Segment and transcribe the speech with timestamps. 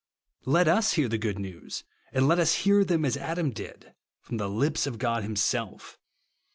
[0.47, 3.93] Let us hear the good news, and let us hear them as Adam did,—
[4.23, 5.99] from the lips of God himself.